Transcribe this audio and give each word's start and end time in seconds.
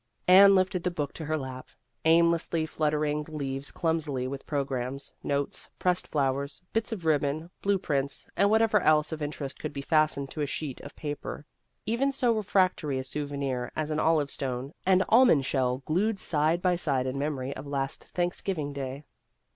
Anne 0.27 0.55
lifted 0.55 0.81
the 0.81 0.89
book 0.89 1.13
to 1.13 1.25
her 1.25 1.37
lap, 1.37 1.69
aim 2.05 2.31
lessly 2.31 2.67
fluttering 2.67 3.21
the 3.23 3.31
leaves 3.35 3.69
clumsy 3.69 4.27
with 4.27 4.47
programs, 4.47 5.13
notes, 5.21 5.69
pressed 5.77 6.07
flowers, 6.07 6.63
bits 6.73 6.91
of 6.91 7.05
ribbon, 7.05 7.51
blue 7.61 7.77
prints, 7.77 8.25
and 8.35 8.49
whatever 8.49 8.81
else 8.81 9.11
of 9.11 9.21
interest 9.21 9.59
could 9.59 9.71
be 9.71 9.79
fastened 9.83 10.31
to 10.31 10.41
a 10.41 10.47
sheet 10.47 10.81
of 10.81 10.95
pa 10.95 11.13
per 11.13 11.45
even 11.85 12.11
so 12.11 12.33
refractory 12.35 12.97
a 12.97 13.03
souvenir 13.03 13.71
as 13.75 13.91
an 13.91 13.99
olive 13.99 14.31
stone 14.31 14.73
and 14.87 15.03
almond 15.07 15.45
shell 15.45 15.83
glued 15.85 16.19
side 16.19 16.63
by 16.63 16.75
side 16.75 17.05
in 17.05 17.19
memory 17.19 17.55
of 17.55 17.67
last 17.67 18.05
Thanksgiving 18.05 18.73
Day. 18.73 19.03